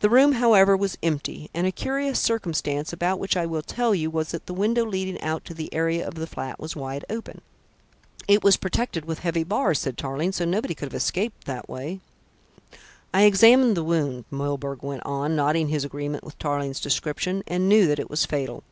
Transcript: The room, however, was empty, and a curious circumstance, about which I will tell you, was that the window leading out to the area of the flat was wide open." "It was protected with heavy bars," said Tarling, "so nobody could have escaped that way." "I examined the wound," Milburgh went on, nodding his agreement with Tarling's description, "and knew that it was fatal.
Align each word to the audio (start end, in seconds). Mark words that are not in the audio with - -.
The 0.00 0.08
room, 0.08 0.32
however, 0.32 0.74
was 0.74 0.96
empty, 1.02 1.50
and 1.52 1.66
a 1.66 1.70
curious 1.70 2.18
circumstance, 2.18 2.94
about 2.94 3.18
which 3.18 3.36
I 3.36 3.44
will 3.44 3.60
tell 3.60 3.94
you, 3.94 4.08
was 4.10 4.30
that 4.30 4.46
the 4.46 4.54
window 4.54 4.86
leading 4.86 5.20
out 5.20 5.44
to 5.44 5.52
the 5.52 5.68
area 5.74 6.08
of 6.08 6.14
the 6.14 6.26
flat 6.26 6.58
was 6.58 6.74
wide 6.74 7.04
open." 7.10 7.42
"It 8.26 8.42
was 8.42 8.56
protected 8.56 9.04
with 9.04 9.18
heavy 9.18 9.44
bars," 9.44 9.80
said 9.80 9.98
Tarling, 9.98 10.32
"so 10.32 10.46
nobody 10.46 10.74
could 10.74 10.86
have 10.86 10.94
escaped 10.98 11.44
that 11.44 11.68
way." 11.68 12.00
"I 13.12 13.24
examined 13.24 13.76
the 13.76 13.84
wound," 13.84 14.24
Milburgh 14.30 14.82
went 14.82 15.04
on, 15.04 15.36
nodding 15.36 15.68
his 15.68 15.84
agreement 15.84 16.24
with 16.24 16.38
Tarling's 16.38 16.80
description, 16.80 17.42
"and 17.46 17.68
knew 17.68 17.86
that 17.88 17.98
it 17.98 18.08
was 18.08 18.24
fatal. 18.24 18.64